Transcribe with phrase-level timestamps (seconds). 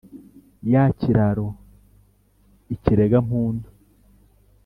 [0.71, 1.47] ya kiraro
[2.73, 3.67] ikirega-mpundu.